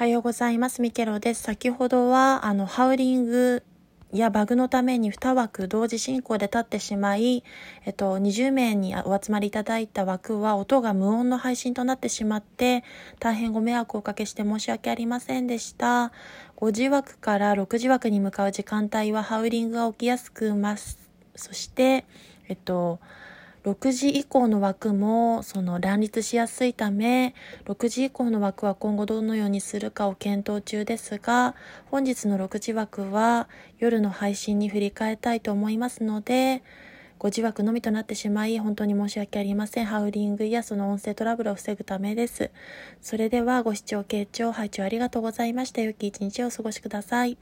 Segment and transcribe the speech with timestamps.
[0.00, 0.80] おはようございます。
[0.80, 1.42] ミケロです。
[1.42, 3.62] 先ほどは、あの、ハウリング
[4.14, 7.44] やバグのために2枠同時進行で立ってしまい、
[7.84, 12.82] えっと、20名にお集まりいただいた枠は音が無音の配信となってしまって、
[13.18, 16.12] 大変ご迷惑をおかけして申し訳ありませんでした。
[16.56, 20.98] 5時枠から6時枠に向かう時間帯はハウリングが起きやすくます。
[21.36, 22.06] そして、
[22.48, 23.00] えっと、
[23.64, 27.34] 6時以降の枠もその乱立しやすいため
[27.66, 31.54] 6時以降の枠は今後どのようにするかを検討中ですが
[31.90, 36.62] 本日の6時枠は夜の配信に振り替えたいと思いますので
[37.20, 39.84] 5時枠のみとなってしまい本当に申し訳ありません。
[39.84, 42.50] ハウリングやその音声トラブルを防ぐためです。
[43.02, 47.36] それではご視聴傾聴拝聴ありがとうございました良き一日をお過ごしください。